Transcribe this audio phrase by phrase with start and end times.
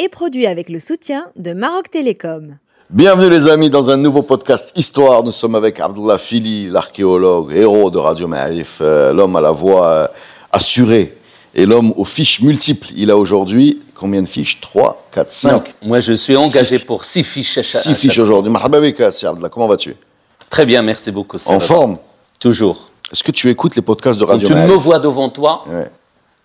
[0.00, 2.56] est produit avec le soutien de Maroc Télécom.
[2.88, 5.22] Bienvenue les amis dans un nouveau podcast Histoire.
[5.22, 9.86] Nous sommes avec Abdullah Fili, l'archéologue, héros de Radio Ma'arif, euh, l'homme à la voix
[9.86, 10.06] euh,
[10.52, 11.18] assurée
[11.54, 12.88] et l'homme aux fiches multiples.
[12.96, 14.58] Il a aujourd'hui combien de fiches?
[14.62, 16.84] 3, 4, 5 Moi, je suis engagé Six.
[16.86, 18.50] pour six fiches à chaque 6 fiches aujourd'hui.
[18.56, 19.48] Abdullah.
[19.50, 19.94] Comment vas-tu?
[20.48, 21.36] Très bien, merci beaucoup.
[21.46, 21.60] En va.
[21.60, 21.98] forme?
[22.38, 22.90] Toujours.
[23.12, 25.90] Est-ce que tu écoutes les podcasts de Quand Radio tu me vois devant toi, Ouais.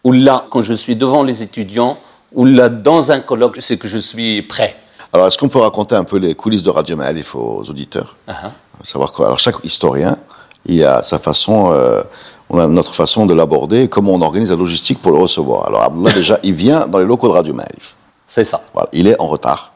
[0.03, 1.97] ou là, quand je suis devant les étudiants,
[2.36, 4.75] ou là, dans un colloque, c'est que je suis prêt.
[5.14, 8.52] Alors, est-ce qu'on peut raconter un peu les coulisses de Radio Ma'arif aux auditeurs Ah,
[8.83, 10.17] Savoir quoi Alors, chaque historien,
[10.66, 12.03] il a sa façon, euh,
[12.50, 15.67] on a notre façon de l'aborder, comment on organise la logistique pour le recevoir.
[15.67, 17.95] Alors, Abdullah, déjà, il vient dans les locaux de Radio Ma'arif.
[18.28, 18.61] C'est ça.
[18.73, 19.72] Voilà, il est en retard.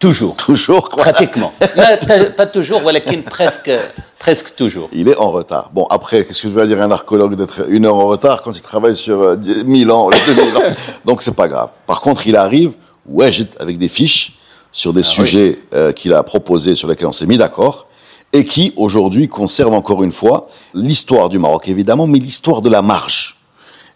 [0.00, 0.34] Toujours.
[0.34, 1.02] Toujours, quoi.
[1.02, 1.52] Pratiquement.
[1.76, 3.70] Mais pas toujours, voilà, presque,
[4.18, 4.88] presque toujours.
[4.92, 5.70] Il est en retard.
[5.74, 8.40] Bon, après, qu'est-ce que je veux dire à un archéologue d'être une heure en retard
[8.40, 10.60] quand il travaille sur euh, 10 1000 ans, les 2000 ans?
[11.04, 11.68] Donc, c'est pas grave.
[11.86, 12.72] Par contre, il arrive,
[13.06, 14.38] ouais, avec des fiches
[14.72, 17.86] sur des sujets euh, qu'il a proposés, sur lesquels on s'est mis d'accord,
[18.32, 22.80] et qui, aujourd'hui, concernent encore une fois l'histoire du Maroc, évidemment, mais l'histoire de la
[22.80, 23.39] marge.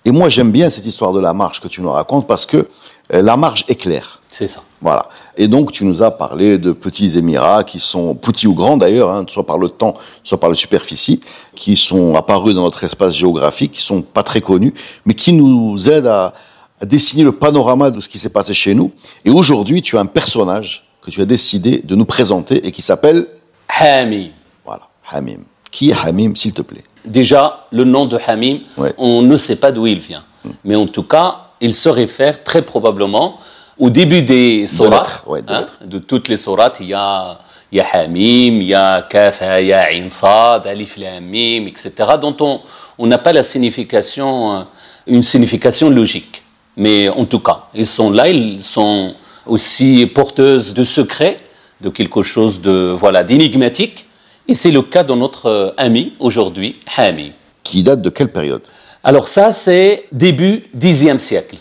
[0.04, 2.68] Et moi, j'aime bien cette histoire de la marge que tu nous racontes parce que
[3.12, 4.20] euh, la marge est claire.
[4.28, 4.62] C'est ça.
[4.80, 5.08] Voilà.
[5.36, 9.10] Et donc, tu nous as parlé de petits émirats qui sont, petits ou grands d'ailleurs,
[9.10, 11.20] hein, soit par le temps, soit par la superficie,
[11.54, 14.74] qui sont apparus dans notre espace géographique, qui sont pas très connus,
[15.06, 16.34] mais qui nous aident à,
[16.80, 18.90] à dessiner le panorama de ce qui s'est passé chez nous.
[19.24, 22.82] Et aujourd'hui, tu as un personnage que tu as décidé de nous présenter et qui
[22.82, 23.26] s'appelle,
[23.68, 24.30] Hamim.
[24.64, 25.40] voilà, Hamim.
[25.70, 26.84] Qui est Hamim, s'il te plaît?
[27.04, 28.92] Déjà, le nom de Hamim, Ouais.
[28.98, 30.24] on ne sait pas d'où il vient.
[30.64, 33.38] Mais en tout cas, il se réfère très probablement
[33.78, 34.92] au début des sourates.
[35.06, 37.38] lettres, ouais, de hein, de toutes les sourates, il y a,
[37.72, 41.24] il y a Hamim, il y a Kaf, il y a Ain Sad, Alif Lam
[41.24, 42.60] Mim, etc., dont on
[42.96, 44.60] on n'a pas la signification, euh,
[45.08, 46.42] une signification logique.
[46.76, 49.14] Mais en tout cas, ils sont là, ils sont
[49.46, 51.38] aussi porteuses de secrets,
[51.80, 54.06] de quelque chose de voilà d'énigmatique.
[54.46, 57.30] Et c'est le cas de notre euh, ami aujourd'hui, Hamim.
[57.62, 58.62] Qui date de quelle période?
[59.02, 61.56] Alors ça, c'est début 10e siècle,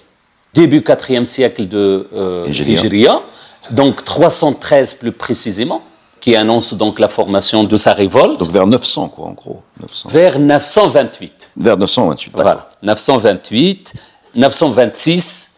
[0.54, 2.46] début 4e siècle de euh.
[2.48, 3.22] Hijriya,
[3.72, 5.82] donc 313 plus précisément,
[6.20, 9.62] qui annonce donc la formation de sa révolte, Donc vers 900, quoi, en gros.
[9.82, 10.10] 900.
[10.10, 11.52] vers 928.
[11.58, 12.44] Vers 928, d'accord.
[12.44, 13.94] Voilà, 928,
[14.36, 15.53] 926.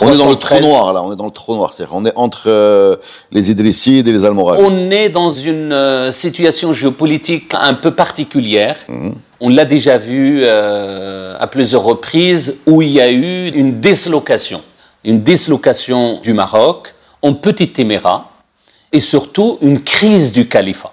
[0.00, 0.62] On est dans le trou 313.
[0.62, 1.72] noir, là, on est dans le trou noir.
[1.72, 2.96] C'est-à-dire, on est entre euh,
[3.30, 4.64] les Idrissides et les Almoravides.
[4.66, 8.76] On est dans une euh, situation géopolitique un peu particulière.
[8.88, 9.14] Mhm.
[9.40, 14.62] On l'a déjà vu euh, à plusieurs reprises où il y a eu une dislocation,
[15.04, 18.30] une dislocation du Maroc en petit émirat
[18.92, 20.92] et surtout une crise du califat.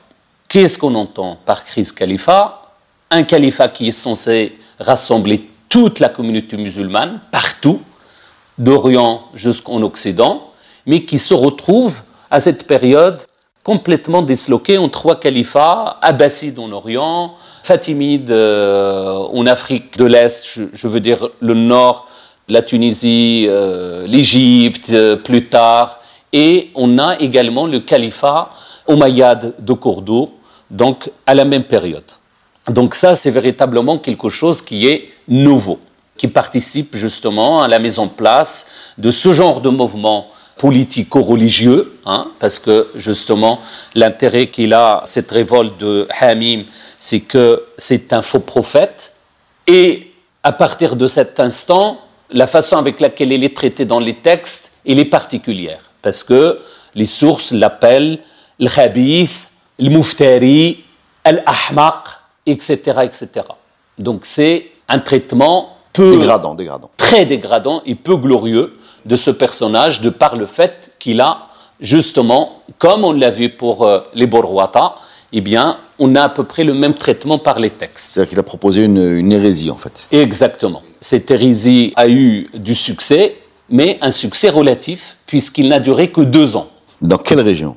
[0.49, 2.73] Qu'est-ce qu'on entend par crise califat?
[3.09, 7.79] Un califat qui est censé rassembler toute la communauté musulmane partout,
[8.57, 10.51] d'Orient jusqu'en Occident,
[10.85, 13.21] mais qui se retrouve à cette période
[13.63, 20.87] complètement disloqué en trois califats, abbassides en Orient, fatimides euh, en Afrique de l'Est, je,
[20.87, 22.07] veux dire le nord,
[22.47, 25.99] la Tunisie, euh, l'Égypte euh, plus tard,
[26.33, 28.51] et on a également le califat
[28.87, 30.31] omeyyade de Cordoue,
[30.71, 32.03] donc à la même période.
[32.67, 35.79] Donc ça, c'est véritablement quelque chose qui est nouveau,
[36.21, 38.67] qui participe justement à la mise en place
[38.99, 40.27] de ce genre de mouvement
[40.59, 43.59] politico-religieux, hein, parce que justement,
[43.95, 46.65] l'intérêt qu'il a, cette révolte de Hamim,
[46.99, 49.13] c'est que c'est un faux prophète,
[49.65, 50.11] et
[50.43, 54.73] à partir de cet instant, la façon avec laquelle il est traité dans les textes,
[54.87, 56.59] elle est particulière, parce que
[56.93, 58.19] les sources l'appellent
[58.59, 60.83] le khabith, le muftari,
[61.23, 62.03] al-ahmaq,
[62.45, 62.73] etc.,
[63.05, 63.27] etc.
[63.97, 66.89] Donc c'est un traitement peu Dégradant, dégradant.
[66.97, 71.47] très dégradant et peu glorieux de ce personnage de par le fait qu'il a
[71.79, 74.95] justement, comme on l'a vu pour euh, les Borwata,
[75.33, 78.11] eh bien, on a à peu près le même traitement par les textes.
[78.13, 80.03] C'est-à-dire qu'il a proposé une, une hérésie, en fait.
[80.11, 80.81] Exactement.
[80.99, 83.35] Cette hérésie a eu du succès,
[83.69, 86.67] mais un succès relatif, puisqu'il n'a duré que deux ans.
[87.01, 87.75] Dans quelle région?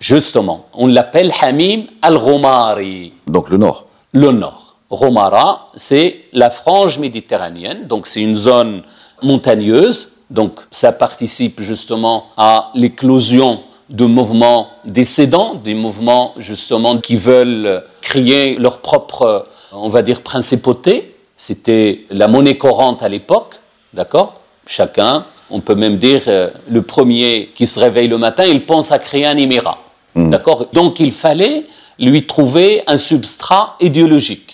[0.00, 3.86] Justement, on l'appelle Hamim al-Romari, Donc le nord.
[4.12, 4.67] le nord.
[4.90, 8.82] Romara, c'est la frange méditerranéenne, donc c'est une zone
[9.22, 17.84] montagneuse, donc ça participe justement à l'éclosion de mouvements décédants, des mouvements justement qui veulent
[18.00, 21.14] créer leur propre, on va dire, principauté.
[21.36, 23.56] C'était la monnaie courante à l'époque,
[23.94, 24.40] d'accord?
[24.66, 28.92] Chacun, on peut même dire, euh, le premier qui se réveille le matin, il pense
[28.92, 29.78] à créer un émirat,
[30.14, 30.66] d'accord?
[30.72, 31.66] Donc il fallait
[31.98, 34.47] lui trouver un substrat idéologique.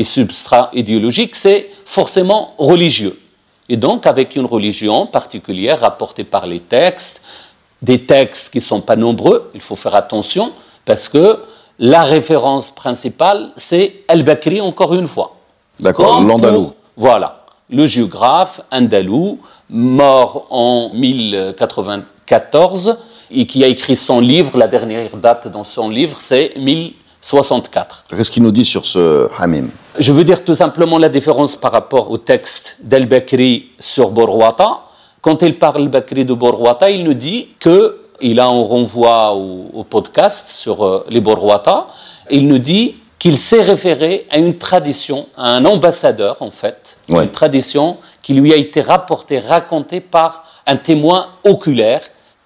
[0.00, 3.20] Et substrat idéologique, c'est forcément religieux.
[3.68, 7.22] Et donc, avec une religion particulière rapportée par les textes,
[7.82, 10.52] des textes qui ne sont pas nombreux, il faut faire attention,
[10.86, 11.40] parce que
[11.78, 15.36] la référence principale, c'est Al-Bakri, encore une fois.
[15.78, 16.72] D'accord, l'Andalou.
[16.96, 19.38] Voilà, le géographe andalou,
[19.68, 22.96] mort en 1094,
[23.32, 26.54] et qui a écrit son livre, la dernière date dans son livre, c'est
[27.22, 28.04] 1064.
[28.08, 29.68] Qu'est-ce qu'il nous dit sur ce Hamim?
[29.98, 34.80] Je veux dire tout simplement la différence par rapport au texte d'Al-Bakri sur Borwata.
[35.20, 39.66] Quand il parle Bakri de Borwata, il nous dit que, et là on renvoie au,
[39.74, 41.88] au podcast sur euh, les Borwata,
[42.30, 47.24] il nous dit qu'il s'est référé à une tradition, à un ambassadeur en fait, Ouais.
[47.24, 52.00] une tradition qui lui a été rapportée, racontée par un témoin oculaire,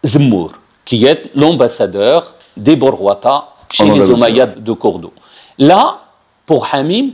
[0.04, 0.52] Zmour,
[0.84, 5.10] qui est l'ambassadeur des Borwata chez les Omeyyades de Cordoue.
[5.58, 6.00] Là,
[6.46, 7.10] pour Hamim,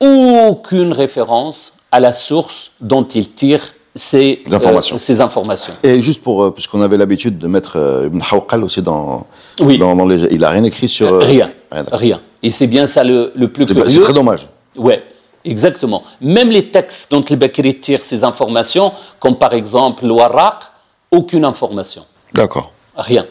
[0.00, 3.60] aucune référence à la source dont il tire
[3.94, 4.94] ces informations.
[4.96, 5.72] euh, ces informations.
[5.82, 9.26] Et juste pour, euh, puisqu'on avait l'habitude de mettre euh, Ibn Hawqal aussi dans,
[9.60, 9.78] Oui.
[9.78, 10.28] dans, dans les...
[10.30, 11.12] Il a rien écrit sur...
[11.12, 11.50] euh, Rien,
[11.92, 12.20] rien.
[12.42, 13.90] Et c'est bien ça le, le plus curieux.
[13.90, 14.46] c'est très dommage.
[14.76, 15.02] Ouais,
[15.44, 16.04] exactement.
[16.20, 20.62] Même les textes dont le Bakri tire ces informations, comme par exemple le Warraq,
[21.10, 22.04] aucune information.
[22.32, 22.70] D'accord.
[22.94, 23.26] Rien.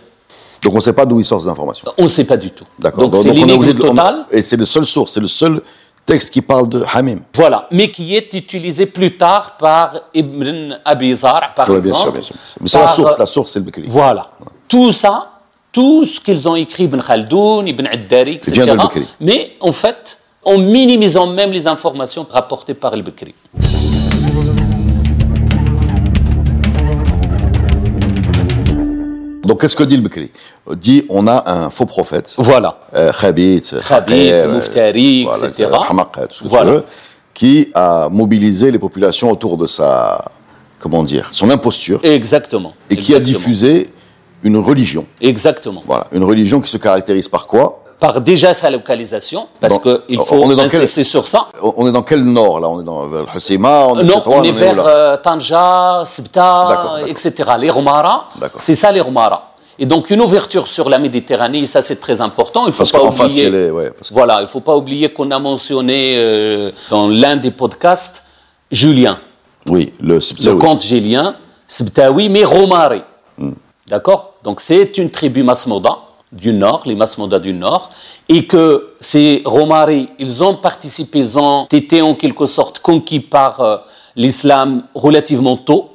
[0.62, 1.86] Donc on ne sait pas d'où il sort ces informations.
[1.98, 2.66] On ne sait pas du tout.
[2.78, 3.08] D'accord.
[3.10, 4.26] Donc c'est on- totale.
[4.32, 5.62] Et c'est le seul source, c'est le seul
[6.06, 7.20] texte qui parle de Hamim.
[7.36, 12.04] Voilà, mais qui est utilisé plus tard par Ibn Abi Zar, par Oui, bien exemple.
[12.04, 12.36] sûr, bien sûr.
[12.60, 13.84] Mais c'est la source, la source c'est le Bakri.
[13.88, 14.32] Voilà.
[14.68, 15.30] Tout ça,
[15.72, 18.52] tout ce qu'ils ont écrit, Ibn Khaldoun, Ibn Addari, etc.
[18.54, 19.06] vient de Al-Bakri.
[19.22, 23.36] Mais en fait, en minimisant même les informations rapportées par Al-Bakri.
[29.50, 30.30] Donc qu'est-ce que dit le Bakri
[30.76, 32.82] Dit on a un faux prophète, Voilà.
[32.96, 35.70] euh, Khabit, Khabit, voilà, etc.
[35.90, 36.72] Hamaq, tout ce que tu Voilà.
[36.72, 36.84] veux,
[37.34, 40.24] qui a mobilisé les populations autour de sa,
[40.78, 42.74] comment dire, son imposture, Exactement.
[42.92, 43.90] et qui a diffusé
[44.44, 45.08] une religion.
[45.20, 45.82] Exactement.
[45.84, 47.79] Voilà, une religion qui se caractérise par quoi?
[48.00, 51.48] Par déjà sa localisation, parce Bon, qu'il on faut est dans quel- insister sur ça.
[51.62, 52.70] On on est dans quel nord là?
[52.70, 57.00] On est dans vers le Husseima on est non, on est vers euh, Tanja, Sibta,
[57.08, 57.34] etc.
[57.60, 58.62] Les Romara, D'accord.
[58.62, 59.48] c'est ça les Romara.
[59.78, 62.68] Et donc une ouverture sur la Méditerranée, ça c'est très important.
[62.68, 63.50] Il faut Parce pas face, oublier.
[63.50, 67.36] les- ouais, parce que- Voilà, il faut pas oublier qu'on a mentionné euh, dans l'un
[67.36, 68.24] des podcasts
[68.72, 69.18] Julien,
[69.70, 70.60] Oui, le le Sibtaoui.
[70.60, 71.36] comte Julien,
[71.68, 73.02] Sibtaoui, mais Romari.
[73.38, 73.54] Hmm.
[73.88, 74.34] D'accord?
[74.44, 75.98] Donc c'est une tribu Masmoda
[76.32, 77.90] du nord, les Masmoda du nord,
[78.28, 83.62] et que ces Romari, ils ont participé, ils ont été en quelque sorte conquis par
[83.62, 83.78] euh,
[84.16, 85.90] l'islam relativement tôt,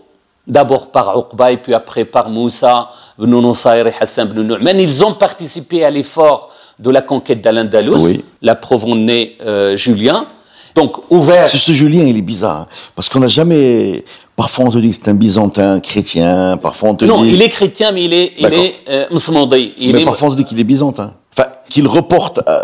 [0.47, 4.79] d'abord par Uqba et puis après par Moussa, ibn Nusayr et Hassan ibn Nu'man.
[4.79, 8.25] Ils ont participé à l'effort de la conquête d'Al-Andalus, Oui.
[8.43, 8.59] la
[8.97, 10.27] né euh, Julien.
[10.75, 11.49] Donc ouvert.
[11.49, 12.67] Ce, ce Julien, il est bizarre, hein,
[12.97, 14.05] parce qu'on n'a jamais.
[14.37, 17.31] Parfois, on te dit que c'est un byzantin chrétien, parfois on te Non, dit.
[17.35, 19.07] il est chrétien, mais il est, il est euh.
[19.11, 21.15] Il mais est- parfois, on te dit qu'il est byzantin.
[21.37, 22.39] Enfin, qu'il reporte.
[22.47, 22.61] à-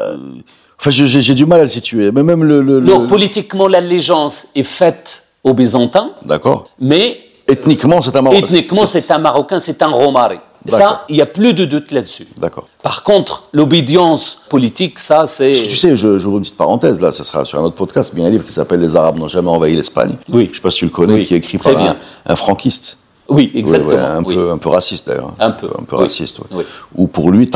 [0.80, 2.10] Enfin, j'ai j'ai du mal à le situer.
[2.10, 2.62] Mais même le.
[2.62, 6.68] le- Non, le- politiquement, l'allégeance est faite aux Byzantins, D'accord.
[6.80, 8.46] mais Ethniquement, c'est un Marocain.
[8.46, 10.38] ethniquement, c'est un Marocain, c'est un Romari.
[10.68, 12.26] Ça, il n'y a plus de doute là-dessus.
[12.38, 12.68] D'accord.
[12.82, 15.52] Par contre, l'obédience politique, ça, c'est...
[15.54, 18.20] Tu sais, je, j'ouvre une petite parenthèse, là, ça sera sur un autre podcast, mais
[18.20, 20.14] il y a un livre qui s'appelle Les Arabes n'ont jamais envahi l'Espagne.
[20.28, 20.48] Oui.
[20.50, 22.36] Je sais pas si tu le connais, Oui, qui est écrit très par un, un
[22.36, 22.98] franquiste.
[23.28, 23.90] Oui, exactement.
[23.92, 24.34] ouais, un, oui.
[24.34, 25.32] peu, un peu raciste d'ailleurs.
[25.38, 26.02] Un peu, Un peu oui.
[26.02, 26.46] raciste, ouais.
[26.52, 26.64] Oui.
[26.94, 27.48] Où pour lui,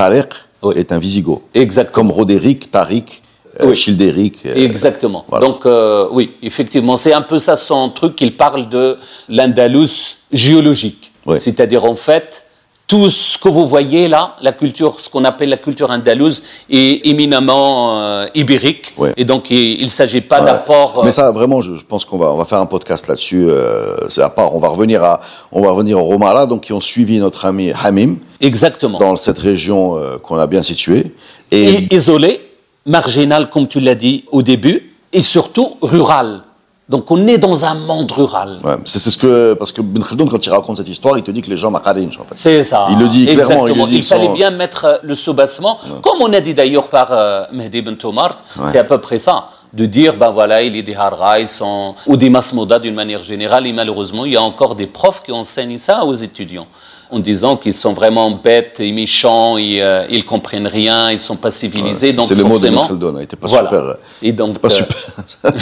[0.63, 0.75] Oui.
[0.77, 1.43] est un visigoth.
[1.53, 1.95] Exactement.
[1.95, 3.23] Comme Roderick, Tariq,
[3.61, 3.77] euh, Oui.
[3.77, 4.47] Childéric.
[4.47, 5.25] euh, Exactement.
[5.29, 5.47] voilà.
[5.47, 8.19] Donc, euh, oui, effectivement, c'est un peu ça son truc.
[8.21, 8.97] Il parle de
[9.29, 11.13] l'Andalus géologique.
[11.27, 11.39] Ouais.
[11.39, 12.44] C'est-à-dire, en fait,
[12.87, 17.07] tout ce que vous voyez là, la culture, ce qu'on appelle la culture andalouse, est
[17.09, 18.93] éminemment euh, ibérique.
[18.99, 19.14] Ouais.
[19.17, 20.45] Et donc, il ne s'agit pas Ouais.
[20.47, 20.99] d'apport.
[20.99, 23.47] euh, Mais ça, vraiment, je, je pense qu'on va, on va faire un podcast là-dessus.
[23.49, 24.55] euh, c'est à part.
[24.55, 27.73] On va revenir à, on va revenir aux Romara, donc qui ont suivi notre ami
[27.83, 28.99] Hamim exactement.
[28.99, 31.14] dans cette région qu'on a bien située.
[31.50, 32.41] Et, Et isolé,
[32.85, 36.43] marginal, comme tu l'as dit au début, et surtout rural.
[36.87, 38.59] Donc, on est dans un monde rural.
[38.62, 41.31] ouais, c'est, ce que, parce que Ben Khaldoun, quand il raconte cette histoire, il te
[41.31, 42.35] dit que les gens makarinch, en fait.
[42.37, 42.88] C'est ça.
[42.91, 43.87] Il le dit clairement, il Exactement.
[43.87, 47.45] dit Il fallait bien mettre euh, le soubassement, comme on a dit d'ailleurs par euh,
[47.53, 48.37] Mehdi Ben Tomart,
[48.67, 49.49] c'est à peu près ça.
[49.73, 53.25] De dire, ben voilà, il est des Harra, ils sont, ou des Masmouda d'une manière
[53.25, 56.69] générale, et malheureusement, il y a encore des profs qui enseignent ça aux étudiants.
[57.14, 61.52] En disant qu'ils sont vraiment bêtes et méchants, euh, ils comprennent rien, ils sont pas
[61.52, 62.12] civilisés.
[62.12, 63.68] donc c'est le mot de Khaldun, il était pas Voilà.
[63.71, 63.94] super.
[64.21, 64.97] Et donc, Pas euh, super,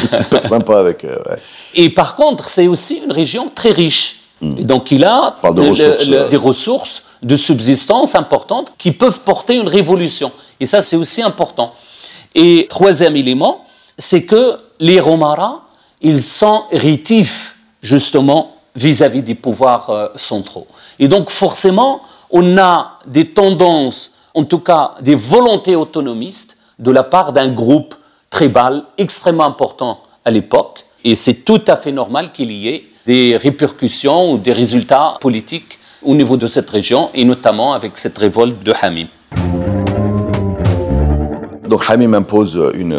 [0.16, 1.04] super sympa avec.
[1.04, 1.36] euh, ouais.
[1.74, 4.20] Et par contre, c'est aussi une région très riche.
[4.40, 6.28] Et donc, il a parle de le- ressources, le- euh.
[6.28, 10.32] des ressources de subsistance importantes qui peuvent porter une révolution.
[10.58, 11.74] Et ça, c'est aussi important.
[12.34, 13.64] Et troisième élément,
[13.98, 15.62] c'est que les Romara,
[16.00, 20.66] ils sont rétifs, justement, vis-à-vis des pouvoirs euh, centraux.
[20.98, 27.02] Et donc, forcément, on a des tendances, en tout cas des volontés autonomistes, de la
[27.02, 27.94] part d'un groupe
[28.30, 30.84] tribal extrêmement important à l'époque.
[31.04, 35.78] Et c'est tout à fait normal qu'il y ait des répercussions ou des résultats politiques
[36.02, 39.06] au niveau de cette région, et notamment avec cette révolte de Hamim.
[41.68, 42.98] Donc Hamim impose une.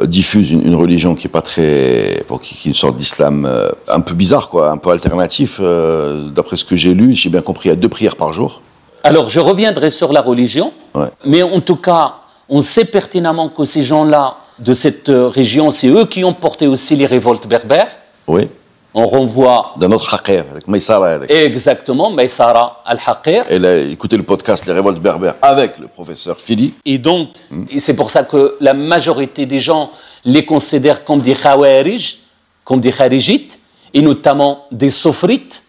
[0.00, 2.24] Euh, diffuse une, une religion qui est pas très.
[2.28, 5.58] bon, qui, qui est une sorte d'islam euh, un peu bizarre, quoi, un peu alternatif.
[5.60, 8.32] euh, D'après ce que j'ai lu, j'ai bien compris, il y a deux prières par
[8.32, 8.62] jour.
[9.04, 11.08] Alors, je reviendrai sur la religion, Ouais.
[11.24, 12.14] mais en tout cas,
[12.48, 16.94] on sait pertinemment que ces gens-là, de cette région, c'est eux qui ont porté aussi
[16.94, 17.88] les révoltes berbères.
[18.28, 18.48] Oui.
[18.94, 21.08] On renvoie D'un autre haqir, avec Maïsara.
[21.08, 21.30] Avec...
[21.30, 23.44] exactement Maïsara al-Haqir.
[23.48, 26.74] Elle a écouté le podcast Les Révoltes Berbères avec le professeur Philly.
[26.84, 27.30] Et donc,
[27.78, 29.90] c'est pour ça que la majorité des gens
[30.24, 32.18] les considèrent comme des khawarij,
[32.64, 33.58] comme des kharijites,
[33.94, 35.64] et notamment des sofrites.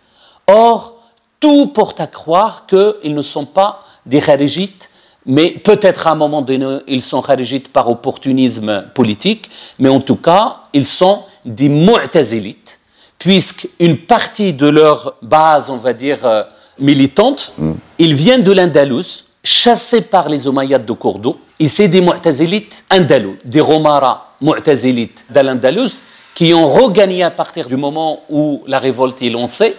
[0.48, 0.96] Or,
[1.40, 4.90] tout porte à croire qu'ils ne sont pas des kharijites,
[5.26, 9.50] mais peut-être à un moment donné, ils sont kharijites par opportunisme politique,
[9.80, 12.80] mais en tout cas, ils sont des mu'tazilites,
[13.20, 16.44] puisqu'une partie de leur base, on va dire, euh,
[16.80, 17.54] militante,
[18.00, 23.38] ils viennent de l'Andalous, chassés par les Omeyyades de Cordoue, et c'est des mu'tazilites andalous,
[23.46, 26.04] des Romara mu'tazilites d'Al-Andalus,
[26.34, 29.76] qui ont regagné à partir du moment où la révolte est lancée,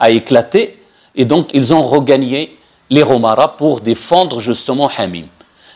[0.00, 0.82] a éclaté,
[1.14, 2.58] et donc ils ont regagné
[2.90, 5.26] les Romara pour défendre justement Hamim.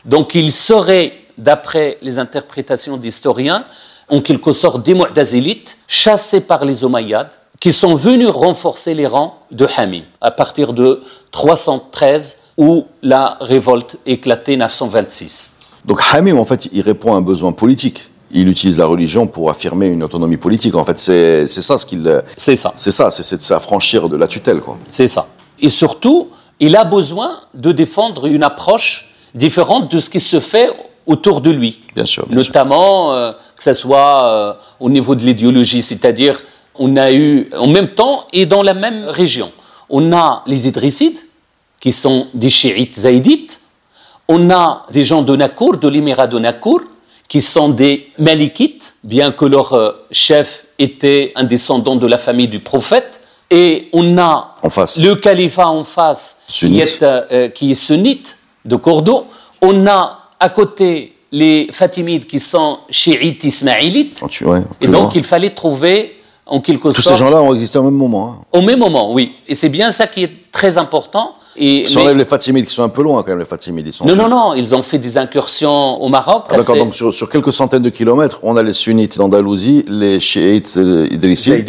[0.05, 3.65] Donc ils seraient, d'après les interprétations d'historiens,
[4.09, 9.35] en quelque sorte des Mu'tazilites, chassés par les Omeyyades, qui sont venus renforcer les rangs
[9.51, 11.01] de Hamim à partir de
[11.33, 15.55] 313 où la révolte éclatait 926.
[15.85, 18.11] Donc Hamim, en fait, il répond à un besoin politique.
[18.33, 20.75] Il utilise la religion pour affirmer une autonomie politique.
[20.75, 22.23] En fait, c'est c'est ça ce qu'il.
[22.37, 22.73] C'est ça.
[22.77, 24.77] C'est ça, c'est de s'affranchir de la tutelle, quoi.
[24.89, 25.29] C'est ça.
[25.61, 30.71] Et surtout, il a besoin de défendre une approche différente de ce qui se fait
[31.07, 31.81] autour de lui.
[31.95, 32.49] Bien sûr, bien sûr.
[32.49, 36.43] Notamment, euh, que ce soit euh, au niveau de l'idéologie, c'est-à-dire,
[36.75, 39.51] on a eu en même temps et dans la même région,
[39.89, 41.19] on a les Idrissides,
[41.81, 43.61] qui sont des chiites zaïdites,
[44.29, 46.81] on a des gens de Nakour, de l'émirat de Nakour,
[47.29, 52.49] qui sont des Malikites, bien que leur euh, chef était un descendant de la famille
[52.49, 53.21] du prophète.
[53.51, 55.01] Et on a En face.
[55.01, 59.25] le califat en face, qui est, euh, qui est sunnite de Cordoue.
[59.63, 64.21] On a à côté les Fatimides qui sont chiites ismaélites.
[64.43, 65.11] Ouais, Et donc loin.
[65.15, 66.15] il fallait trouver
[66.47, 68.37] en quelque Tous sorte ces gens-là ont existé au même moment.
[68.41, 68.45] hein.
[68.53, 69.33] au même moment, oui.
[69.49, 71.33] Et c'est bien ça qui est très important.
[71.59, 73.47] Et, Si mais- on enlève les Fatimides, qui sont un peu loin quand même, les
[73.47, 73.87] Fatimides.
[73.87, 76.45] Ils sont non, non, non, ils ont fait des incursions au Maroc.
[76.51, 80.21] Ah, D'accord, donc sur, sur quelques centaines de kilomètres, on a les sunnites d'Andalousie, les
[80.21, 81.65] chiites euh, Idrissides.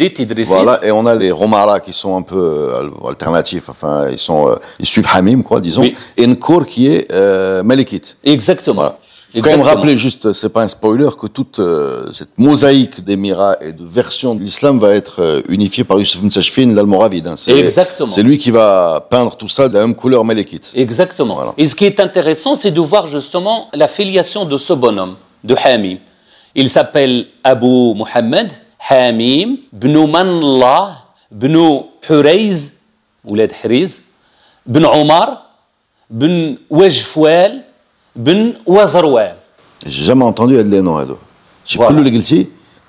[0.46, 4.50] Voilà, et on a les Romara qui sont un peu euh, alternatifs, enfin, ils, sont,
[4.50, 5.80] euh, ils suivent Hamim, quoi, disons.
[5.80, 5.96] Oui.
[6.18, 8.18] Et Nkour qui est euh, malikite.
[8.24, 8.82] Exactement.
[8.82, 8.98] Voilà.
[9.34, 9.62] Exactement.
[9.62, 13.72] Quand même rappeler juste, c'est pas un spoiler, que toute euh, cette mosaïque d'émirats et
[13.72, 17.26] de versions de l'islam va être euh, unifiée par Yusuf Mtsachfin, l'Almoravide.
[17.26, 17.36] Hein.
[17.36, 18.08] C'est, Exactement.
[18.08, 20.72] C'est lui qui va peindre tout ça de la même couleur maléquite.
[20.74, 21.54] Exactement.
[21.58, 25.54] Et ce qui est intéressant, c'est de voir justement la filiation de ce bonhomme, de
[25.62, 25.98] Hamim.
[26.54, 28.50] Il s'appelle Abu Muhammad
[28.88, 32.80] Hamim Bnu Manlah Bnu Huraiz,
[33.24, 34.02] ou Huriz,
[34.66, 35.50] Bnu Omar,
[36.08, 37.64] Bnu Wajfouel,
[38.18, 39.34] بن وزروان.
[39.86, 41.16] جامع انتوندو هاد لي نو هادو
[41.64, 42.46] شي كل اللي قلتي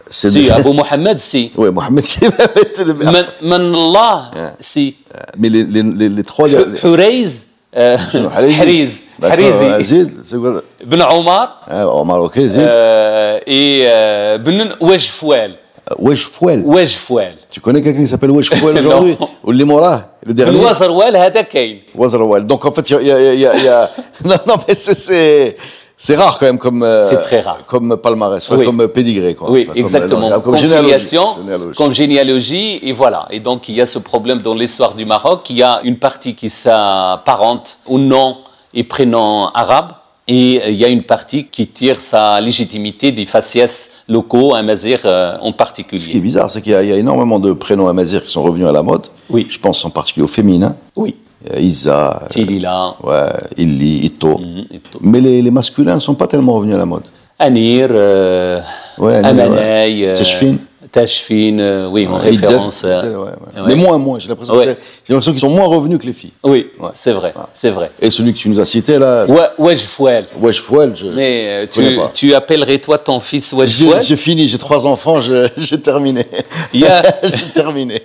[0.09, 2.31] سي ابو محمد سي وي محمد سي
[2.79, 4.93] من, من الله سي
[5.37, 6.47] مي لي لي لي تخوا
[6.81, 7.45] حريز
[8.35, 10.11] حريز حريزي زيد
[10.83, 12.67] بن عمر عمر أوكي زيد
[13.47, 15.55] اي بن وجفوال
[15.98, 16.62] Wesh Fouel.
[16.64, 19.28] وجفوال Tu connais quelqu'un qui s'appelle Wesh Fouel aujourd'hui Non.
[19.44, 22.46] Ou Limora, le dernier الوزروال هذا كاين Wazrawal.
[22.46, 23.00] Donc en fait, il y a.
[23.02, 23.90] il y a- il y a- il y a-
[24.24, 25.56] non, non, mais c'est- c'est.
[25.96, 26.82] C'est rare quand même comme.
[26.82, 27.58] euh, C'est très rare.
[27.66, 28.64] Comme palmarès, enfin, Oui.
[28.66, 29.50] comme pédigré, quoi.
[29.50, 30.28] Oui, Enfin, comme- exactement.
[30.30, 30.84] Comme, Comme généalogie.
[30.94, 31.76] filiation, Généalogie.
[31.76, 33.26] comme généalogie, et voilà.
[33.30, 35.40] Et donc, il y a ce problème dans l'histoire du Maroc.
[35.50, 38.38] Il y a une partie qui s'apparente au nom
[38.74, 39.92] et prénom arabe,
[40.29, 43.73] et euh, il y a une partie qui tire sa légitimité des faciès
[44.07, 46.19] locaux, un mazir euh, en Ce qui est particulier.
[46.19, 48.67] bizarre, c'est qu'il y, a- il y a énormément de prénoms amazigh qui sont revenus
[48.67, 49.07] à la mode.
[49.29, 49.47] Oui.
[49.49, 50.75] Je pense en particulier au féminin.
[50.95, 51.15] Oui,
[51.51, 54.37] euh, Isa, euh, Tilila, ouais, Illi, Ito.
[54.37, 54.99] mm, et tout.
[55.01, 57.03] Mais les, les masculins ne sont pas tellement revenus à la mode.
[57.39, 58.59] Anir, euh,
[58.97, 60.07] Ouais, Anir, Amanay, ouais.
[60.09, 60.15] euh,
[60.91, 61.55] Tachfin.
[61.55, 62.83] Tachfin, euh, oui, en Ouais, référence.
[62.85, 63.63] Euh, ouais, ouais.
[63.67, 64.19] Mais moins, moins.
[64.19, 64.75] J'ai l'impression j'ai
[65.09, 66.33] l'impression qu'ils sont moins revenus que les filles.
[66.43, 67.91] Oui, c'est vrai, c'est vrai.
[68.01, 69.25] Et celui que tu nous as cité là,
[69.57, 70.25] Wesh Fouel.
[70.39, 72.11] Wesh Fouel, je, Mais euh, je tu, pas.
[72.13, 74.01] tu appellerais toi ton fils Wesh Fouel?
[74.01, 75.21] j'ai fini, j'ai trois enfants,
[75.57, 76.25] j'ai terminé.
[76.73, 78.01] J'ai terminé.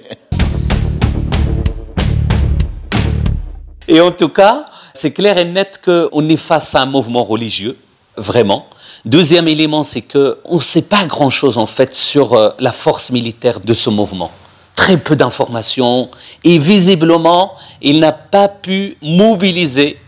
[3.87, 4.65] Et en tout cas,
[4.95, 7.77] c'est clair et net qu'on est face à un mouvement religieux,
[8.17, 8.67] vraiment.
[9.05, 13.61] Deuxième élément, c'est qu'on ne sait pas grand-chose en fait sur euh, la force militaire
[13.61, 14.31] de ce mouvement.
[14.75, 16.11] Très peu d'informations
[16.43, 19.99] et visiblement, il n'a pas pu mobiliser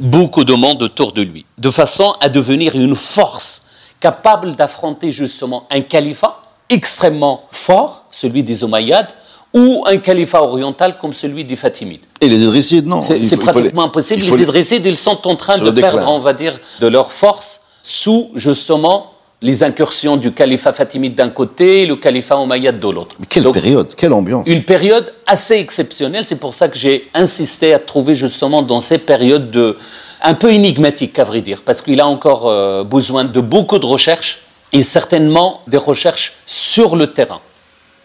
[0.00, 3.66] beaucoup de monde autour de lui, de façon à devenir une force
[4.00, 6.40] capable d'affronter justement un califat
[6.70, 9.08] extrêmement fort, celui des Omeyyades,
[9.54, 12.04] ou un califat oriental comme celui des Fatimides.
[12.20, 13.00] Et les Idrissides, non.
[13.00, 14.22] C'est pratiquement impossible.
[14.22, 15.92] Les Idrissides, ils sont en train de déclin.
[15.92, 17.57] perdre, on va dire, de leur force
[17.88, 23.16] sous justement les incursions du califat fatimide d'un côté et le califat omeyyade de l'autre.
[23.18, 24.46] Mais quelle Donc, période, quelle ambiance.
[24.46, 26.24] Une période assez exceptionnelle.
[26.26, 29.78] C'est pour ça que j'ai insisté à trouver justement dans ces périodes de
[30.20, 33.86] un peu énigmatiques, à vrai dire, parce qu'il a encore euh, besoin de beaucoup de
[33.86, 34.40] recherches
[34.72, 37.40] et certainement des recherches sur le terrain.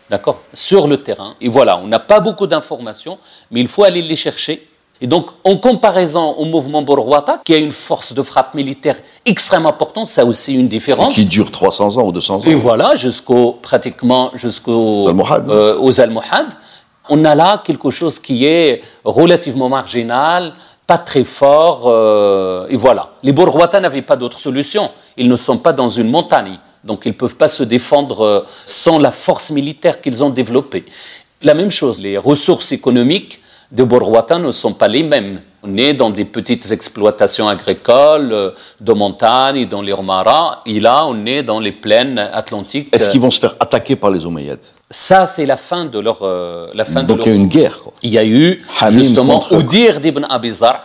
[0.09, 0.39] D'accord?
[0.53, 1.35] Sur le terrain.
[1.41, 3.17] Et voilà, on n'a pas beaucoup d'informations,
[3.51, 4.65] mais il faut aller les chercher.
[5.03, 8.95] Et donc, en comparaison au mouvement Borwata, qui a une force de frappe militaire
[9.25, 11.13] extrêmement importante, ça a aussi une différence.
[11.13, 12.41] Qui dure 300 ans ou 200 ans.
[12.45, 15.49] Et voilà, jusqu'au pratiquement jusqu'aux Almohades.
[15.49, 16.53] euh, aux Almohades,
[17.09, 20.53] on a là quelque chose qui est relativement marginal,
[20.87, 23.09] pas très fort, euh, et voilà.
[23.23, 24.89] Les Bourguata n'avaient pas d'autre solution.
[25.17, 28.39] Ils ne sont pas dans une montagne, donc ils ne peuvent pas se défendre euh,
[28.63, 30.85] sans la force militaire qu'ils ont développée.
[31.41, 33.41] La même chose, les ressources économiques
[33.73, 35.41] de Bourguata ne sont pas les mêmes.
[35.63, 41.05] On est dans des petites exploitations agricoles, euh, de montagne, dans les Romara, et là,
[41.07, 42.89] on est dans les plaines atlantiques.
[42.93, 44.59] Est-ce qu'ils vont se faire attaquer par les Omeyyades
[44.91, 47.41] Ça, c'est la fin de leur, euh, la fin Donc de il y a leur...
[47.41, 47.77] une guerre.
[47.83, 47.93] Quoi.
[48.03, 50.83] Il y a eu Hamim justement contre- Oudir d'Ibn Abizar,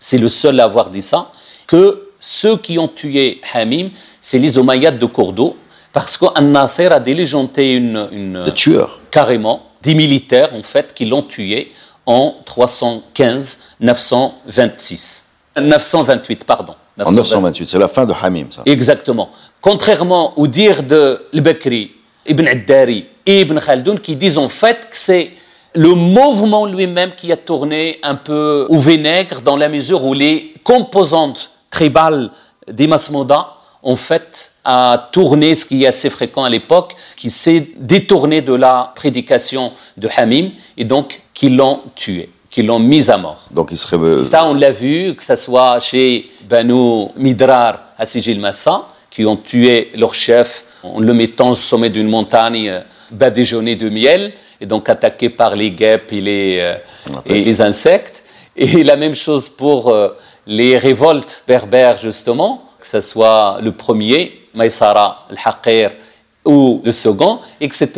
[0.00, 1.30] c'est le seul à avoir dit ça,
[1.66, 5.54] que ceux qui ont tué Hamim, c'est les Omeyyades de Cordoue,
[5.92, 9.00] parce qu'An Nasser a délégenté une, une- Des tueurs.
[9.10, 11.70] carrément des militaires en fait qui l'ont tué
[12.06, 15.22] en 315-926.
[15.60, 16.74] 928, pardon.
[17.04, 18.62] En 928, c'est la fin de Hamim, ça.
[18.64, 19.28] Exactement.
[19.60, 21.92] Contrairement au dire de Al-Bakri,
[22.26, 25.32] Ibn Addari et Ibn Khaldoun qui disent en fait que c'est
[25.74, 30.54] le mouvement lui-même qui a tourné un peu au vinaigre dans la mesure où les
[30.64, 32.30] composantes tribales
[32.66, 33.48] des Masmouda
[33.82, 38.52] en fait a tourné, ce qui est assez fréquent à l'époque, qui s'est détourné de
[38.52, 43.44] la prédication de Hamim et donc qui l'ont tué, qui l'ont mis à mort.
[43.52, 43.96] Donc il serait.
[43.96, 49.24] euh, Ça, on l'a vu, que ce soit chez Banu Midrar à Sijil Massa, qui
[49.24, 52.80] ont tué leur chef en le mettant au sommet d'une montagne euh,
[53.12, 56.74] badigeonnée de miel, et donc attaqué par les guêpes et les, euh,
[57.24, 58.24] et les insectes.
[58.56, 59.94] Et la même chose pour
[60.46, 65.90] les révoltes berbères, justement, que ce soit le premier, Maïsara, al-Haqir,
[66.44, 67.88] ou le second, etc.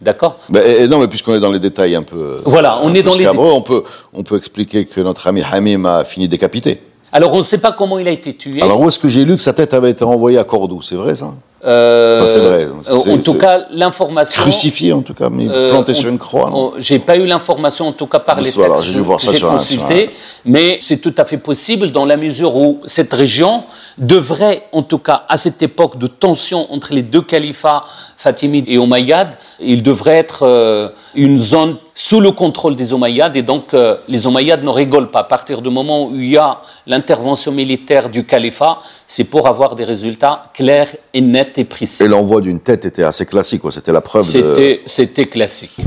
[0.00, 0.38] D'accord?
[0.54, 2.40] Et- et non, mais puisqu'on est dans les détails un peu.
[2.46, 3.82] Voilà, on est dans les scabreux, On peut,
[4.14, 6.80] on peut expliquer que notre ami Hamim a fini décapité.
[7.12, 8.62] Alors, on ne sait pas comment il a été tué.
[8.62, 10.80] Alors où est-ce que j'ai lu que sa tête avait été envoyée à Cordoue?
[10.80, 11.34] C'est vrai ça?
[11.62, 12.68] Euh, Enfin, c'est vrai.
[13.12, 14.40] en tout cas, l'information.
[14.42, 16.50] Crucifié en tout cas, mais euh, planté on- sur une croix.
[16.78, 19.24] J'ai pas eu l'information, en tout cas par les voilà, textes j'ai dû voir que
[19.24, 20.10] ça j'ai sur un- consultés,
[20.46, 23.64] mais c'est tout à fait possible dans la mesure où cette région
[23.98, 27.84] devrait, en tout cas à cette époque de tension entre les deux califats
[28.20, 33.42] fatimides et omeyyades, il devrait être euh, une zone sous le contrôle des omeyyades et
[33.42, 35.20] donc euh, les omeyyades ne rigolent pas.
[35.20, 39.74] À partir du moment où il y a l'intervention militaire du califat, c'est pour avoir
[39.74, 42.02] des résultats clairs et nets et précis.
[42.02, 43.62] Et l'envoi d'une tête était assez classique.
[43.70, 44.80] C'était la preuve de.
[44.84, 45.78] C'était classique.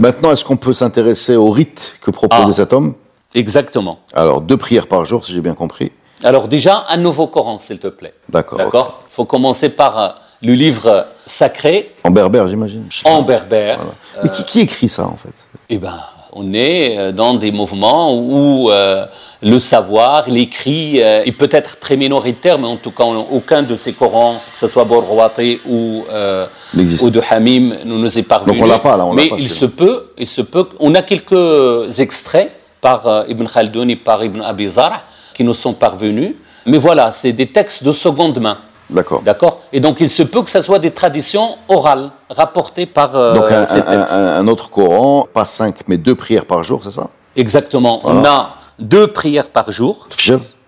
[0.00, 2.52] Maintenant, est-ce qu'on peut s'intéresser au rite que proposait Ah.
[2.52, 2.94] cet homme?
[3.34, 4.00] Exactement.
[4.12, 5.92] Alors, deux prières par jour, si j'ai bien compris.
[6.24, 8.14] Alors déjà, un nouveau Coran, s'il te plaît.
[8.28, 8.58] D'accord.
[8.58, 10.08] D'accord Il faut commencer par euh,
[10.42, 12.86] le livre sacré En berbère, j'imagine.
[13.04, 13.78] En berbère.
[14.22, 15.34] Mais qui, qui écrit ça, en fait?
[15.68, 15.94] Eh ben,
[16.32, 19.06] on est euh, dans des mouvements où euh,
[19.42, 23.92] le savoir, l'écrit euh, est peut-être très minoritaire, mais en tout cas, aucun de ces
[23.92, 28.56] Corans, que ce soit Borwati ou, euh, de Hamim, ne nous est parvenu.
[28.58, 30.66] Donc on l'a pas, là, on Mais pas il se peut, il se peut.
[30.80, 35.02] On a quelques extraits par euh, Ibn Khaldoun et par Ibn Abi Zar'
[35.34, 36.34] qui nous sont parvenus.
[36.66, 38.58] Mais voilà, c'est des textes de seconde main.
[38.88, 39.22] D'accord.
[39.22, 39.60] D'accord.
[39.72, 43.50] Et donc, il se peut que ce soit des traditions orales rapportées par euh, donc
[43.50, 44.40] un.
[44.40, 47.08] Un, autre Coran, pas cinq, mais deux prières par jour, c'est ça?
[47.34, 48.00] Exactement.
[48.04, 50.08] On a deux prières par jour.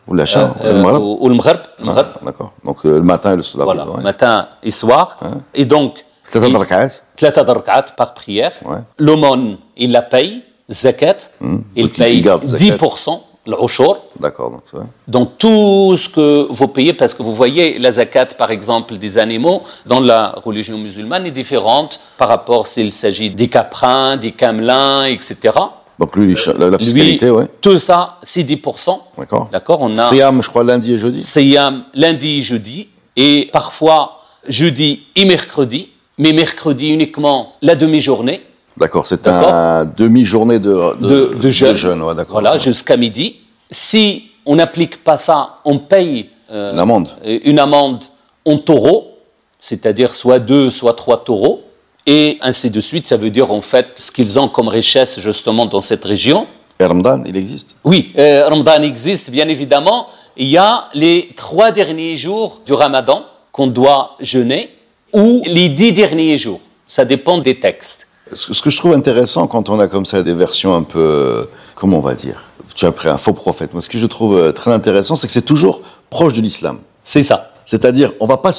[0.08, 2.52] Ou la euh, ou, euh, ou le ah, D'accord.
[2.64, 3.64] Donc, euh, le matin et le soir.
[3.64, 5.16] Voilà, matin et soir.
[5.22, 6.04] Hein et donc.
[6.30, 8.52] Tlata darqat par prière.
[8.64, 8.78] Ouais.
[8.98, 10.42] L'aumône, il la paye.
[10.68, 11.58] Zakat, hmm.
[11.76, 13.98] il paye il 10% le ushur.
[14.18, 14.50] D'accord.
[14.50, 14.86] Donc, ouais.
[15.08, 19.18] Donc tout ce que vous payez, parce que vous voyez la zakat par exemple des
[19.18, 25.04] animaux dans la religion musulmane est différente par rapport s'il s'agit des caprins, des camelins,
[25.04, 25.54] etc.
[25.98, 27.46] Donc lui, la, la fiscalité, ouais.
[27.60, 28.98] tout ça, c'est 10%.
[29.16, 29.48] D'accord.
[29.50, 31.22] D'accord On a Siam, je crois, lundi et jeudi.
[31.22, 38.42] Siyam lundi et jeudi, et parfois jeudi et mercredi, mais mercredi uniquement la demi-journée
[38.76, 39.06] D'accord.
[39.06, 42.02] C'est un demi-journée de, de, de jeûne.
[42.02, 42.40] ouais, d'accord.
[42.40, 43.36] Voilà, jusqu'à midi.
[43.70, 47.08] Si on n'applique pas ça, on paye euh, Une amende.
[47.24, 48.04] une amende
[48.44, 49.18] en taureau,
[49.60, 51.62] c'est-à-dire soit deux, soit trois taureaux,
[52.06, 53.08] et ainsi de suite.
[53.08, 56.46] Ça veut dire en fait ce qu'ils ont comme richesse justement dans cette région.
[56.78, 57.76] Et Ramadan, il existe.
[57.84, 60.06] Oui, euh, Ramadan existe bien évidemment.
[60.36, 64.70] Il y a les trois derniers jours du Ramadan qu'on doit jeûner,
[65.14, 66.60] ou les dix derniers jours.
[66.86, 68.06] Ça dépend des textes.
[68.32, 71.44] Ce que, je trouve intéressant quand on a comme ça des versions un peu, euh,
[71.76, 72.42] comment on va dire,
[72.74, 73.72] tu as pris un faux prophète.
[73.72, 76.78] Moi, ce que je trouve euh, très intéressant, c'est que c'est toujours proche de l'islam.
[77.04, 77.52] C'est ça.
[77.64, 78.50] C'est-à-dire, on va pas,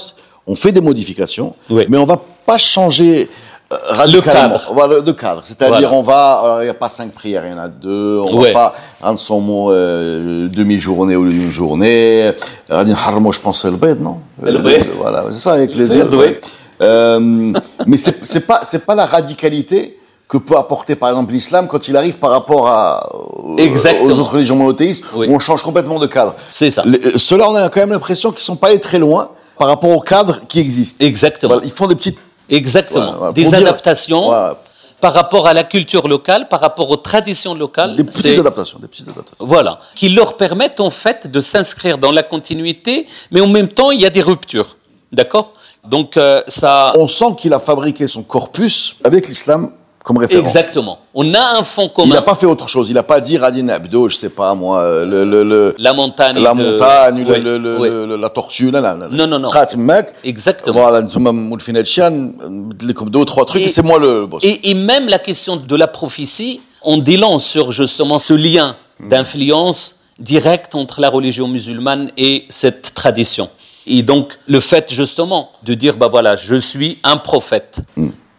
[0.47, 1.85] on fait des modifications, Oui.
[1.89, 3.29] mais on va pas changer
[3.73, 4.33] euh, radicalement.
[4.57, 4.71] cadre.
[4.73, 5.41] Voilà, de cadre.
[5.43, 5.93] C'est-à-dire, Voilà.
[5.93, 8.19] on va, il n'y a pas cinq prières, il y en a deux.
[8.19, 8.53] On Ouais.
[8.53, 12.31] va pas rendre son mot euh, demi-journée ou une journée.
[12.69, 14.19] Radin Harmo, je pense, c'est le bed, non?
[14.41, 14.87] Le bed.
[14.97, 16.39] Voilà, c'est ça avec les Le yeux.
[16.81, 17.53] Euh,
[17.87, 21.87] mais c'est c'est pas, c'est pas la radicalité que peut apporter par exemple l'islam quand
[21.87, 24.05] il arrive par rapport à, aux- Exactement.
[24.05, 25.27] aux autres religions monothéistes Oui.
[25.27, 26.35] où on change complètement de cadre.
[26.49, 26.83] C'est ça.
[26.85, 29.89] Euh, Ceux-là, on a quand même l'impression qu'ils sont pas allés très loin par rapport
[29.89, 31.01] au cadre qui existe.
[31.01, 31.53] Exactement.
[31.53, 32.19] Voilà, ils font des petites.
[32.49, 33.05] Exactement.
[33.05, 33.33] Voilà, voilà.
[33.33, 34.31] Des adaptations
[34.99, 37.95] par rapport à la culture locale, par rapport aux traditions locales.
[37.95, 39.37] Des petites adaptations, des petites adaptations.
[39.45, 39.79] Voilà.
[39.95, 44.01] Qui leur permettent en fait de s'inscrire dans la continuité, mais en même temps, il
[44.01, 44.75] y a des ruptures.
[45.13, 45.53] D'accord?
[45.89, 46.91] Donc, euh, ça.
[46.95, 49.71] On sent qu'il a fabriqué son corpus avec l'islam
[50.03, 50.45] comme référence.
[50.55, 50.99] Exactement.
[51.13, 52.15] On a un fond Il commun.
[52.15, 52.87] n'a pas fait autre chose.
[52.89, 55.93] Il n'a pas dit Radin Abdo, je sais pas moi, euh, le, le, le- La
[55.93, 56.39] montagne.
[56.41, 57.89] la de- montagne, le- Oui, le- le- oui.
[57.89, 59.07] le- la tortue, là, là, là.
[59.11, 59.49] Non, non, non.
[59.75, 60.07] Mek.
[60.23, 60.79] Exactement.
[60.79, 61.25] Voilà, nous sommes
[62.93, 64.43] comme deux ou trois trucs, c'est moi le boss.
[64.45, 69.95] Et, et même la question de la prophétie, on long sur justement ce lien d'influence
[70.19, 73.49] directe entre la religion musulmane et cette tradition.
[73.87, 77.79] Et donc, le fait justement de dire, bah voilà, je suis un prophète.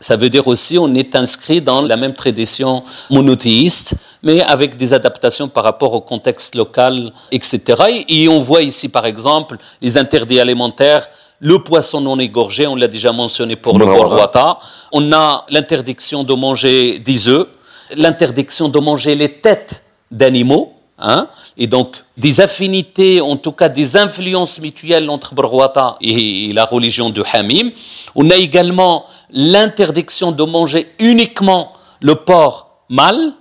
[0.01, 4.95] Ça veut dire aussi on est inscrit dans la même tradition monothéiste, mais avec des
[4.95, 8.05] adaptations par rapport au contexte local, etc.
[8.09, 11.09] Et, on voit ici, par exemple, les interdits alimentaires,
[11.41, 14.03] le poisson non égorgé, on l'a déjà mentionné pour le Bravo.
[14.05, 14.59] borwata.
[14.93, 17.49] On a l'interdiction de manger des œufs,
[17.97, 23.97] l'interdiction de manger les têtes d'animaux, hein, et donc des affinités, en tout cas des
[23.97, 27.71] influences mutuelles entre Barwata et, et la religion de Hamim.
[28.15, 33.33] On a également l'interdiction de manger uniquement le porc mâle,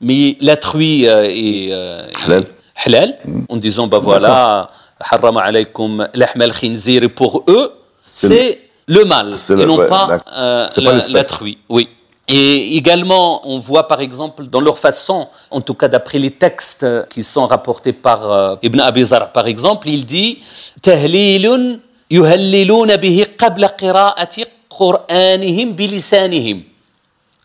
[0.00, 2.46] mais la truie euh, est euh, Halal.
[2.84, 3.18] halal,
[3.48, 7.72] en disant, bah voilà, haram alaykum lahm al-khinzir, et pour eux,
[8.06, 11.12] C'est le mâle, et non ouais, pas, euh, pas la, l'espèce.
[11.12, 11.58] la truie.
[11.68, 11.88] Oui.
[12.28, 16.86] Et également, on voit par exemple dans leur façon, en tout cas d'après les textes
[17.08, 20.38] qui sont rapportés par euh, Ibn Abi Zar, par exemple, il dit
[20.82, 21.78] Tahlilun
[22.10, 26.62] yuhalliluna bihi qabla qira'ati Qur'anihim bilisanihim.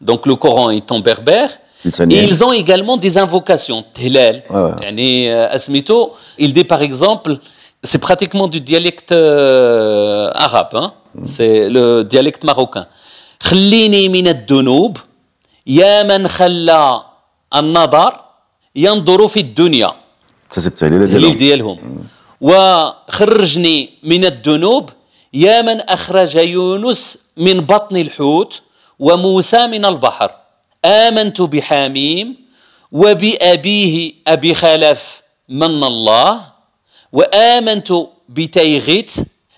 [0.01, 1.49] Donc le Coran est en berbère.
[1.85, 3.83] Et ils ont également des invocations.
[3.93, 7.37] Tilal, euh, Asmito, il dit par exemple,
[7.81, 10.93] c'est pratiquement du dialecte euh, arabe, hein.
[11.25, 12.87] c'est le dialecte marocain.
[13.43, 14.97] خليني من الذنوب.
[15.67, 17.03] يا من خلى
[17.55, 18.21] النظر
[18.75, 19.91] ينظر في الدنيا.
[21.07, 22.07] التهليل ديالهم.
[22.41, 24.89] وخرجني من الذنوب.
[25.33, 28.61] يا من أخرج يونس من بطن الحوت
[28.99, 30.31] وموسى من البحر.
[30.85, 32.35] آمنت بحميم
[32.91, 36.41] وبأبيه أبي خلف من الله.
[37.13, 37.93] وآمنت
[38.29, 39.11] بتيغت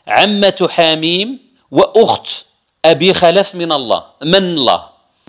[0.07, 1.39] عمة حميم
[1.71, 2.44] وأخت
[2.91, 4.81] Abi Khalaf min Allah, Allah.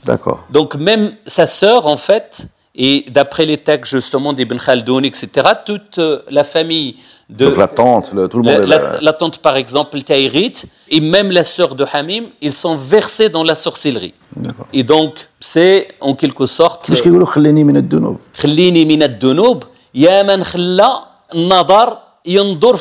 [0.05, 0.41] D'accord.
[0.51, 5.27] Donc même sa sœur, en fait, et d'après les textes justement d'Ibn Khaldoun, etc.,
[5.65, 6.97] toute euh, la famille
[7.31, 7.47] de...
[7.47, 8.69] Donc la tante, tout le monde...
[8.73, 10.59] La, la, la tante, par exemple, Taïrit,
[10.91, 14.15] et même la sœur de Hamim, ils sont versés dans la sorcellerie.
[14.37, 14.67] D'accord.
[14.73, 16.87] Et donc, c'est en quelque sorte...
[16.87, 18.19] Qu'est-ce qu'ils disent min ad-dunub.
[18.93, 19.65] Min ad-dunub.
[19.95, 20.45] Ya man
[21.35, 21.89] nadar
[22.27, 22.77] yandur.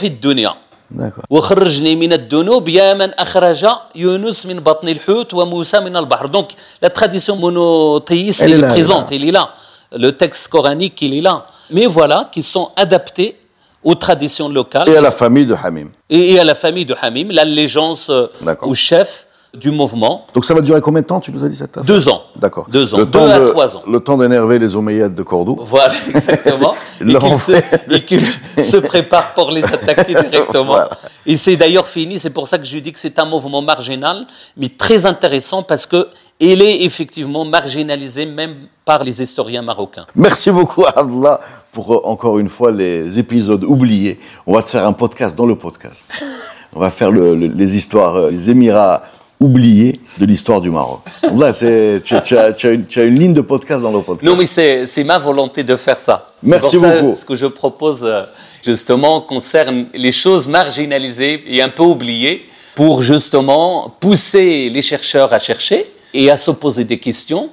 [6.30, 9.50] Donc la tradition monothéiste elle est, présente, elle est, là.
[9.91, 10.00] est là.
[10.00, 11.48] Le texte coranique, il est là.
[11.71, 13.38] Mais voilà, qui sont adaptés
[13.84, 14.89] aux traditions locales.
[14.89, 15.89] Et à la famille de Hamim.
[16.10, 18.28] Et, à la famille de Hamim, l'allégeance euh,
[18.62, 19.24] au chef
[19.55, 20.25] du mouvement.
[20.33, 22.21] Donc ça va durer combien de temps, tu nous as dit cette affaire Deux ans.
[22.35, 22.67] D'accord.
[22.69, 22.97] Deux ans.
[22.97, 23.81] Le Deux temps à de- trois ans.
[23.87, 25.57] Le temps d'énerver les Omeyyades de Cordoue.
[25.61, 26.73] Voilà, exactement.
[27.01, 27.81] Et leur qu'il en se, fait.
[27.91, 28.21] et qu'il
[28.63, 30.63] se prépare pour les attaquer directement.
[30.65, 30.89] Voilà.
[31.25, 34.25] Et c'est d'ailleurs fini, c'est pour ça que je dis que c'est un mouvement marginal,
[34.57, 36.07] mais très intéressant parce que
[36.39, 40.05] il est effectivement marginalisé même par les historiens marocains.
[40.15, 41.39] Merci beaucoup, Abdullah,
[41.71, 44.19] pour euh, encore une fois les épisodes oubliés.
[44.45, 46.05] On va te faire un podcast dans le podcast.
[46.75, 49.03] On va faire le- le- les histoires, euh, les Émirats
[49.45, 51.01] oubliés de l'histoire du Maroc.
[51.23, 53.41] Donc Là, c'est, tu, as- tu as, tu as une, tu as une ligne de
[53.41, 54.23] podcast dans le podcast.
[54.29, 56.27] Non, mais c'est ma volonté de faire ça.
[56.43, 57.15] Merci pour ça, beaucoup.
[57.15, 58.23] Ce que je propose, euh,
[58.63, 65.39] justement, concerne les choses marginalisées et un peu oubliées pour justement pousser les chercheurs à
[65.39, 67.49] chercher et à se poser des questions.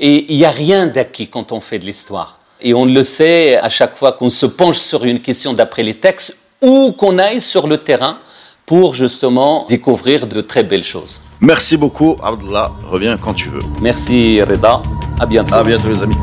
[0.00, 2.38] Et il n'y a rien d'acquis quand on fait de l'histoire.
[2.60, 5.94] Et on le sait à chaque fois qu'on se penche sur une question d'après les
[5.94, 8.18] textes ou qu'on aille sur le terrain
[8.64, 11.20] pour justement découvrir de très belles choses.
[11.42, 12.70] Merci beaucoup, Abdullah.
[12.84, 13.62] Reviens quand tu veux.
[13.80, 14.80] Merci Reda,
[15.18, 15.54] à bientôt.
[15.54, 16.14] À bientôt, les amis.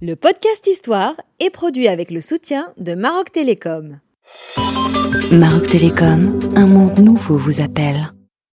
[0.00, 4.00] Le podcast Histoire est produit avec le soutien de Maroc Télécom.
[5.32, 8.12] Maroc Télécom, un monde nouveau vous appelle.